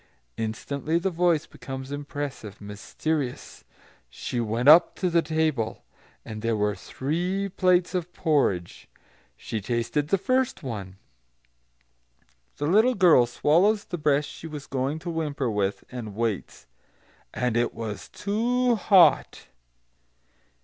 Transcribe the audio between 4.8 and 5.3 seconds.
to the